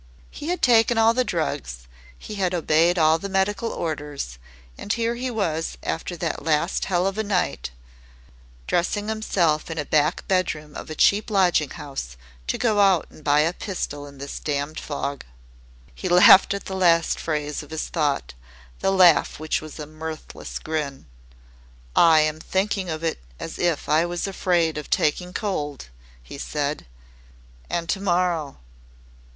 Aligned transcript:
He 0.31 0.47
had 0.47 0.63
taken 0.63 0.97
all 0.97 1.13
the 1.13 1.23
drugs, 1.23 1.87
he 2.17 2.33
had 2.33 2.55
obeyed 2.55 2.97
all 2.97 3.19
the 3.19 3.29
medical 3.29 3.69
orders, 3.69 4.39
and 4.75 4.91
here 4.91 5.13
he 5.13 5.29
was 5.29 5.77
after 5.83 6.17
that 6.17 6.41
last 6.43 6.85
hell 6.85 7.05
of 7.05 7.19
a 7.19 7.23
night 7.23 7.69
dressing 8.65 9.09
himself 9.09 9.69
in 9.69 9.77
a 9.77 9.85
back 9.85 10.27
bedroom 10.27 10.75
of 10.75 10.89
a 10.89 10.95
cheap 10.95 11.29
lodging 11.29 11.69
house 11.69 12.17
to 12.47 12.57
go 12.57 12.79
out 12.79 13.05
and 13.11 13.23
buy 13.23 13.41
a 13.41 13.53
pistol 13.53 14.07
in 14.07 14.17
this 14.17 14.39
damned 14.39 14.79
fog. 14.79 15.23
He 15.93 16.09
laughed 16.09 16.55
at 16.55 16.65
the 16.65 16.75
last 16.75 17.19
phrase 17.19 17.61
of 17.61 17.69
his 17.69 17.87
thought, 17.87 18.33
the 18.79 18.89
laugh 18.89 19.39
which 19.39 19.61
was 19.61 19.77
a 19.77 19.85
mirthless 19.85 20.57
grin. 20.57 21.05
"I 21.95 22.21
am 22.21 22.39
thinking 22.39 22.89
of 22.89 23.03
it 23.03 23.19
as 23.39 23.59
if 23.59 23.87
I 23.87 24.07
was 24.07 24.25
afraid 24.25 24.79
of 24.79 24.89
taking 24.89 25.31
cold," 25.31 25.89
he 26.23 26.39
said. 26.39 26.87
"And 27.69 27.87
to 27.89 27.99
morrow 27.99 28.57